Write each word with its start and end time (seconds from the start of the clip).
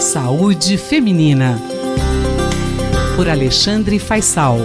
Saúde 0.00 0.78
Feminina. 0.78 1.60
Por 3.16 3.28
Alexandre 3.28 3.98
Faisal. 3.98 4.56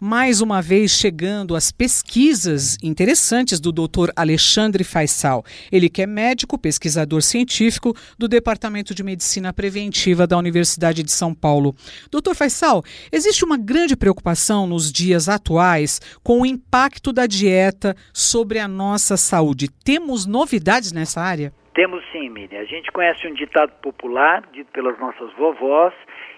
Mais 0.00 0.40
uma 0.40 0.62
vez 0.62 0.92
chegando 0.92 1.56
as 1.56 1.72
pesquisas 1.72 2.78
interessantes 2.80 3.58
do 3.58 3.72
Dr. 3.72 4.10
Alexandre 4.14 4.84
Faisal. 4.84 5.44
Ele 5.72 5.88
que 5.88 6.02
é 6.02 6.06
médico, 6.06 6.56
pesquisador 6.56 7.20
científico 7.20 7.96
do 8.16 8.28
Departamento 8.28 8.94
de 8.94 9.02
Medicina 9.02 9.52
Preventiva 9.52 10.24
da 10.24 10.38
Universidade 10.38 11.02
de 11.02 11.10
São 11.10 11.34
Paulo. 11.34 11.74
Dr. 12.12 12.34
Faisal, 12.34 12.84
existe 13.10 13.44
uma 13.44 13.58
grande 13.58 13.96
preocupação 13.96 14.68
nos 14.68 14.92
dias 14.92 15.28
atuais 15.28 16.00
com 16.22 16.42
o 16.42 16.46
impacto 16.46 17.12
da 17.12 17.26
dieta 17.26 17.96
sobre 18.14 18.60
a 18.60 18.68
nossa 18.68 19.16
saúde. 19.16 19.68
Temos 19.82 20.26
novidades 20.26 20.92
nessa 20.92 21.20
área? 21.20 21.52
Temos 21.74 22.04
sim, 22.12 22.28
Miriam. 22.28 22.60
A 22.60 22.64
gente 22.64 22.92
conhece 22.92 23.26
um 23.26 23.32
ditado 23.32 23.72
popular, 23.80 24.42
dito 24.52 24.70
pelas 24.72 24.98
nossas 24.98 25.32
vovós, 25.32 25.94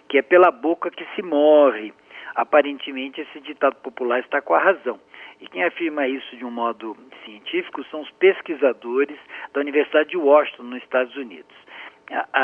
que 0.09 0.19
é 0.19 0.23
pela 0.23 0.51
boca 0.53 0.91
que 0.91 1.05
se 1.17 1.23
morre. 1.23 1.93
Aparentemente, 2.37 3.21
esse 3.21 3.41
ditado 3.41 3.75
popular 3.77 4.21
está 4.21 4.41
com 4.41 4.55
a 4.55 4.59
razão. 4.59 5.01
E 5.41 5.49
quem 5.49 5.65
afirma 5.65 6.07
isso 6.07 6.37
de 6.37 6.45
um 6.45 6.51
modo 6.51 6.97
científico 7.25 7.85
são 7.91 8.03
os 8.03 8.11
pesquisadores 8.13 9.19
da 9.53 9.61
Universidade 9.61 10.11
de 10.11 10.17
Washington, 10.17 10.63
nos 10.63 10.83
Estados 10.83 11.17
Unidos. 11.17 11.55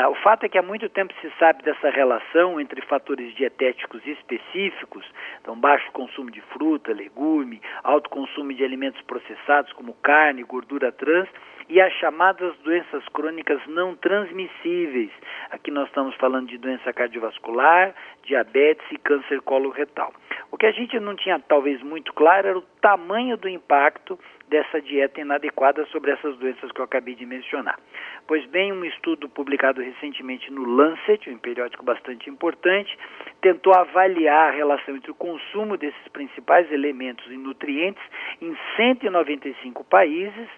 O 0.09 0.15
fato 0.23 0.45
é 0.45 0.49
que 0.49 0.57
há 0.57 0.61
muito 0.61 0.89
tempo 0.89 1.13
se 1.21 1.31
sabe 1.37 1.63
dessa 1.63 1.89
relação 1.89 2.59
entre 2.59 2.81
fatores 2.81 3.33
dietéticos 3.35 4.05
específicos, 4.05 5.05
então 5.39 5.55
baixo 5.55 5.91
consumo 5.91 6.31
de 6.31 6.41
fruta, 6.41 6.91
legume, 6.91 7.61
alto 7.83 8.09
consumo 8.09 8.53
de 8.53 8.63
alimentos 8.63 9.01
processados 9.03 9.71
como 9.73 9.93
carne, 10.01 10.43
gordura 10.43 10.91
trans, 10.91 11.29
e 11.69 11.79
as 11.79 11.93
chamadas 11.93 12.53
doenças 12.63 13.07
crônicas 13.09 13.61
não 13.67 13.95
transmissíveis. 13.95 15.11
Aqui 15.51 15.71
nós 15.71 15.87
estamos 15.87 16.15
falando 16.15 16.49
de 16.49 16.57
doença 16.57 16.91
cardiovascular, 16.91 17.93
diabetes 18.23 18.85
e 18.91 18.97
câncer 18.97 19.41
coloretal. 19.41 20.11
O 20.51 20.57
que 20.57 20.65
a 20.65 20.71
gente 20.71 20.99
não 20.99 21.15
tinha 21.15 21.39
talvez 21.39 21.81
muito 21.81 22.11
claro 22.13 22.47
era 22.47 22.57
o 22.57 22.61
tamanho 22.81 23.37
do 23.37 23.47
impacto 23.47 24.19
dessa 24.49 24.81
dieta 24.81 25.21
inadequada 25.21 25.85
sobre 25.85 26.11
essas 26.11 26.35
doenças 26.37 26.69
que 26.73 26.81
eu 26.81 26.83
acabei 26.83 27.15
de 27.15 27.25
mencionar. 27.25 27.79
Pois 28.27 28.45
bem, 28.47 28.73
um 28.73 28.83
estudo 28.83 29.29
publicado 29.29 29.81
recentemente 29.81 30.51
no 30.51 30.65
Lancet, 30.65 31.29
um 31.29 31.37
periódico 31.37 31.85
bastante 31.85 32.29
importante, 32.29 32.97
tentou 33.41 33.73
avaliar 33.73 34.49
a 34.49 34.51
relação 34.51 34.97
entre 34.97 35.09
o 35.09 35.15
consumo 35.15 35.77
desses 35.77 36.07
principais 36.09 36.69
elementos 36.69 37.25
e 37.31 37.37
nutrientes 37.37 38.03
em 38.41 38.53
195 38.75 39.85
países 39.85 40.49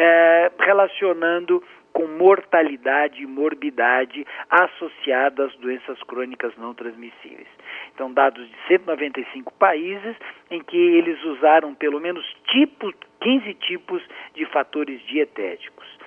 é, 0.00 0.52
relacionando 0.60 1.60
com 1.92 2.06
mortalidade 2.06 3.20
e 3.20 3.26
morbidade 3.26 4.24
associada 4.48 5.46
às 5.46 5.56
doenças 5.56 6.00
crônicas 6.04 6.56
não 6.56 6.72
transmissíveis. 6.72 7.48
Então, 7.92 8.12
dados 8.12 8.48
de 8.48 8.56
195 8.68 9.52
países 9.54 10.14
em 10.48 10.62
que 10.62 10.76
eles 10.76 11.20
usaram 11.24 11.74
pelo 11.74 11.98
menos 11.98 12.24
tipo, 12.52 12.94
15 13.20 13.54
tipos 13.54 14.00
de 14.34 14.46
fatores 14.46 15.00
dietéticos. 15.08 15.97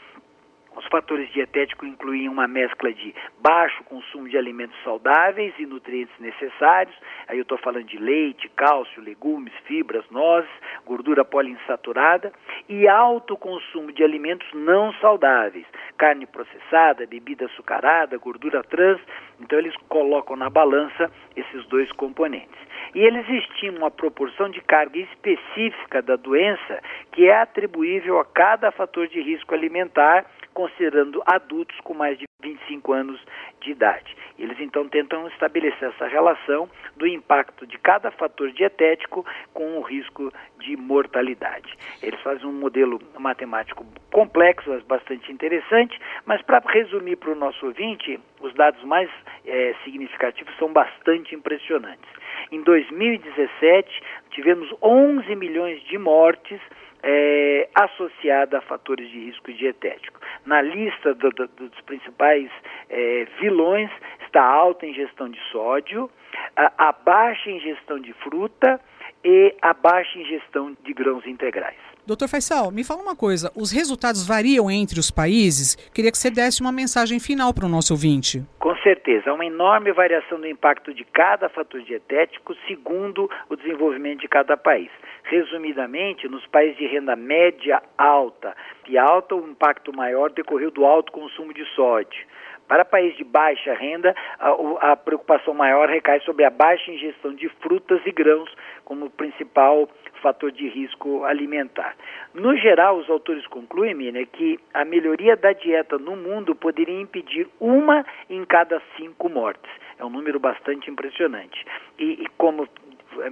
Os 0.75 0.85
fatores 0.87 1.29
dietéticos 1.31 1.87
incluíam 1.87 2.31
uma 2.31 2.47
mescla 2.47 2.93
de 2.93 3.13
baixo 3.39 3.83
consumo 3.83 4.29
de 4.29 4.37
alimentos 4.37 4.77
saudáveis 4.83 5.53
e 5.59 5.65
nutrientes 5.65 6.17
necessários. 6.19 6.95
Aí 7.27 7.37
eu 7.37 7.41
estou 7.41 7.57
falando 7.57 7.85
de 7.85 7.97
leite, 7.97 8.49
cálcio, 8.55 9.01
legumes, 9.01 9.53
fibras, 9.65 10.05
nozes, 10.09 10.49
gordura 10.85 11.25
poliinsaturada 11.25 12.31
e 12.69 12.87
alto 12.87 13.35
consumo 13.35 13.91
de 13.91 14.03
alimentos 14.03 14.47
não 14.53 14.93
saudáveis, 14.93 15.65
carne 15.97 16.25
processada, 16.25 17.05
bebida 17.05 17.45
açucarada, 17.45 18.17
gordura 18.17 18.63
trans. 18.63 19.01
Então 19.41 19.59
eles 19.59 19.75
colocam 19.89 20.35
na 20.37 20.49
balança 20.49 21.11
esses 21.35 21.65
dois 21.67 21.91
componentes. 21.91 22.70
E 22.93 22.99
eles 22.99 23.27
estimam 23.29 23.85
a 23.85 23.91
proporção 23.91 24.49
de 24.49 24.61
carga 24.61 24.99
específica 24.99 26.01
da 26.01 26.15
doença 26.15 26.81
que 27.11 27.25
é 27.27 27.41
atribuível 27.41 28.19
a 28.19 28.25
cada 28.25 28.71
fator 28.71 29.07
de 29.07 29.21
risco 29.21 29.53
alimentar 29.53 30.25
considerando 30.53 31.23
adultos 31.25 31.77
com 31.81 31.93
mais 31.93 32.17
de 32.17 32.25
25 32.41 32.93
anos 32.93 33.21
de 33.61 33.71
idade. 33.71 34.15
Eles 34.37 34.59
então 34.59 34.87
tentam 34.89 35.27
estabelecer 35.27 35.89
essa 35.89 36.07
relação 36.07 36.67
do 36.97 37.05
impacto 37.05 37.67
de 37.67 37.77
cada 37.77 38.09
fator 38.11 38.51
dietético 38.51 39.25
com 39.53 39.77
o 39.77 39.81
risco 39.81 40.33
de 40.59 40.75
mortalidade. 40.75 41.77
Eles 42.01 42.19
fazem 42.21 42.47
um 42.47 42.53
modelo 42.53 42.99
matemático 43.19 43.85
complexo, 44.11 44.71
bastante 44.87 45.31
interessante, 45.31 45.99
mas 46.25 46.41
para 46.41 46.59
resumir 46.67 47.17
para 47.17 47.31
o 47.31 47.35
nosso 47.35 47.67
ouvinte, 47.67 48.19
os 48.41 48.53
dados 48.55 48.83
mais 48.83 49.09
é, 49.45 49.75
significativos 49.83 50.55
são 50.57 50.73
bastante 50.73 51.35
impressionantes. 51.35 52.09
Em 52.51 52.61
2017, 52.63 54.03
tivemos 54.31 54.69
11 54.81 55.35
milhões 55.35 55.81
de 55.83 55.97
mortes 55.97 56.59
é, 57.01 57.69
associada 57.73 58.57
a 58.57 58.61
fatores 58.61 59.09
de 59.09 59.19
risco 59.19 59.53
dietético. 59.53 60.19
Na 60.45 60.61
lista 60.61 61.13
do, 61.13 61.29
do, 61.29 61.47
dos 61.47 61.81
principais 61.85 62.51
é, 62.89 63.25
vilões 63.39 63.89
está 64.25 64.43
a 64.43 64.53
alta 64.53 64.85
ingestão 64.85 65.29
de 65.29 65.39
sódio, 65.51 66.09
a, 66.55 66.89
a 66.89 66.91
baixa 66.91 67.49
ingestão 67.49 67.97
de 67.99 68.11
fruta 68.13 68.81
e 69.23 69.55
a 69.61 69.73
baixa 69.73 70.17
ingestão 70.17 70.75
de 70.83 70.93
grãos 70.93 71.25
integrais. 71.25 71.77
Doutor 72.05 72.27
Faisal, 72.27 72.71
me 72.71 72.83
fala 72.83 73.01
uma 73.01 73.15
coisa: 73.15 73.51
os 73.55 73.71
resultados 73.71 74.27
variam 74.27 74.71
entre 74.71 74.99
os 74.99 75.11
países? 75.11 75.75
Queria 75.93 76.11
que 76.11 76.17
você 76.17 76.31
desse 76.31 76.59
uma 76.61 76.71
mensagem 76.71 77.19
final 77.19 77.53
para 77.53 77.65
o 77.65 77.69
nosso 77.69 77.93
ouvinte. 77.93 78.43
Com 78.59 78.75
certeza, 78.77 79.29
há 79.29 79.33
uma 79.33 79.45
enorme 79.45 79.93
variação 79.93 80.39
do 80.39 80.47
impacto 80.47 80.93
de 80.93 81.05
cada 81.05 81.47
fator 81.47 81.81
dietético 81.81 82.55
segundo 82.67 83.29
o 83.49 83.55
desenvolvimento 83.55 84.21
de 84.21 84.27
cada 84.27 84.57
país. 84.57 84.89
Resumidamente, 85.23 86.27
nos 86.27 86.45
países 86.47 86.77
de 86.77 86.87
renda 86.87 87.15
média 87.15 87.81
alta 87.97 88.55
e 88.89 88.97
alta, 88.97 89.35
o 89.35 89.47
impacto 89.47 89.95
maior 89.95 90.31
decorreu 90.31 90.71
do 90.71 90.83
alto 90.83 91.11
consumo 91.11 91.53
de 91.53 91.63
sódio. 91.75 92.25
Para 92.71 92.85
países 92.85 93.17
de 93.17 93.25
baixa 93.25 93.73
renda, 93.73 94.15
a, 94.39 94.91
a, 94.93 94.95
preocupação 94.95 95.53
maior 95.53 95.89
recai 95.89 96.21
sobre 96.21 96.45
a 96.45 96.49
baixa 96.49 96.89
ingestão 96.89 97.33
de 97.33 97.49
frutas 97.61 97.99
e 98.05 98.13
grãos 98.13 98.49
como 98.85 99.09
principal 99.09 99.89
fator 100.21 100.53
de 100.53 100.69
risco 100.69 101.25
alimentar. 101.25 101.97
No 102.33 102.55
geral, 102.55 102.95
os 102.95 103.09
autores 103.09 103.45
concluem, 103.47 103.93
Mina, 103.93 104.25
que 104.25 104.57
a 104.73 104.85
melhoria 104.85 105.35
da 105.35 105.51
dieta 105.51 105.97
no 105.97 106.15
mundo 106.15 106.55
poderia 106.55 106.97
impedir 106.97 107.45
uma 107.59 108.05
em 108.29 108.45
cada 108.45 108.81
cinco 108.95 109.27
mortes. 109.27 109.69
É 109.99 110.05
um 110.05 110.09
número 110.09 110.39
bastante 110.39 110.89
impressionante. 110.89 111.65
E, 111.99 112.23
e 112.23 112.27
como 112.37 112.69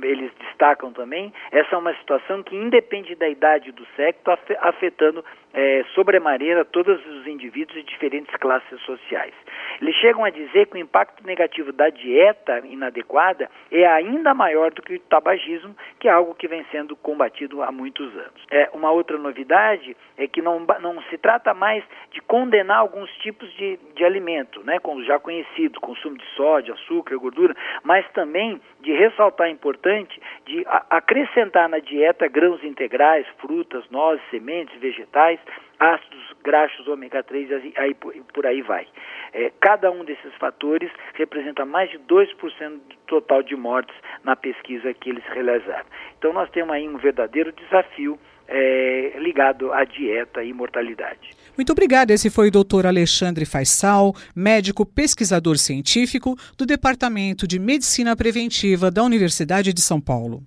eles 0.04 0.32
destacam 0.40 0.92
também, 0.92 1.34
essa 1.52 1.76
é 1.76 1.78
uma 1.78 1.94
situação 1.96 2.44
que 2.44 2.56
independe 2.56 3.16
da 3.16 3.28
idade 3.28 3.72
do 3.72 3.86
sexo, 3.96 4.22
afetando 4.60 5.24
é, 5.54 5.84
sobremaneira 5.96 6.64
todos 6.66 7.04
os 7.06 7.28
indivíduos 7.28 7.80
de 7.80 7.84
diferentes 7.84 8.36
classes 8.36 8.80
sociais. 8.82 9.34
Eles 9.82 9.96
chegam 9.96 10.24
a 10.24 10.30
dizer 10.30 10.68
que 10.68 10.76
o 10.76 10.80
impacto 10.80 11.26
negativo 11.26 11.72
da 11.72 11.90
dieta 11.90 12.60
inadequada 12.66 13.50
é 13.72 13.86
ainda 13.86 14.34
maior 14.34 14.72
do 14.72 14.82
que 14.82 14.96
o 14.96 15.00
tabagismo, 15.00 15.76
que 16.00 16.08
é 16.08 16.12
algo 16.12 16.36
que 16.36 16.48
vem 16.48 16.66
sendo 16.72 16.96
combatido 16.96 17.64
há 17.64 17.72
muitos 17.72 18.12
anos. 18.14 18.46
É, 18.52 18.70
uma 18.74 18.92
outra 18.92 19.18
novidade 19.18 19.96
é 20.18 20.28
que 20.28 20.42
não, 20.42 20.60
não 20.82 21.02
se 21.04 21.18
trata 21.18 21.54
mais 21.54 21.84
de 22.12 22.22
condenar 22.22 22.78
alguns 22.78 23.10
tipos 23.18 23.52
de, 23.54 23.80
de 23.96 24.04
alimento, 24.04 24.64
né, 24.64 24.80
como 24.80 25.04
já 25.04 25.20
conhecido, 25.20 25.80
consumo 25.80 26.18
de 26.18 26.26
sódio, 26.36 26.74
açúcar, 26.74 27.18
gordura, 27.18 27.56
mas 27.84 28.08
também 28.12 28.62
de 28.82 28.92
ressaltar 28.92 29.48
a 29.48 29.52
importante 29.80 30.22
de 30.46 30.66
acrescentar 30.90 31.70
na 31.70 31.80
dieta 31.80 32.28
grãos 32.28 32.64
integrais, 32.64 33.26
frutas, 33.40 33.90
nozes, 33.90 34.22
sementes, 34.30 34.78
vegetais, 34.80 35.40
ácidos 35.80 36.36
graxos 36.44 36.88
ômega 36.88 37.24
3 37.24 37.50
e 37.50 37.74
aí, 37.78 37.94
por 37.94 38.46
aí 38.46 38.62
vai. 38.62 38.86
É, 39.34 39.52
cada 39.62 39.90
um 39.90 40.04
desses 40.04 40.34
fatores 40.36 40.92
representa 41.14 41.66
mais 41.66 41.90
de 41.90 42.00
2% 42.00 42.36
do 42.70 42.96
total 43.08 43.42
de 43.42 43.56
mortes 43.56 43.96
na 44.24 44.36
pesquisa 44.36 44.94
que 44.94 45.10
eles 45.10 45.24
realizaram. 45.28 45.86
Então 46.18 46.34
nós 46.34 46.50
temos 46.52 46.74
aí 46.74 46.88
um 46.88 46.98
verdadeiro 46.98 47.52
desafio 47.54 48.20
é, 48.50 49.20
ligado 49.20 49.72
à 49.72 49.86
dieta 49.86 50.44
e 50.44 50.52
mortalidade. 50.52 51.30
Muito 51.56 51.72
obrigada. 51.72 52.14
Esse 52.14 52.30
foi 52.30 52.48
o 52.48 52.52
doutor 52.52 52.86
Alexandre 52.86 53.46
Faisal, 53.46 54.16
médico 54.36 54.86
pesquisador 54.86 55.58
científico 55.58 56.36
do 56.58 56.66
Departamento 56.66 57.48
de 57.48 57.60
Medicina 57.60 58.16
Preventiva 58.16 58.90
da 58.90 59.04
Universidade 59.04 59.72
de 59.72 59.82
São 59.82 60.02
Paulo. 60.02 60.44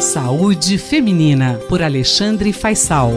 Saúde 0.00 0.78
Feminina, 0.78 1.58
por 1.68 1.80
Alexandre 1.80 2.52
Faisal. 2.52 3.12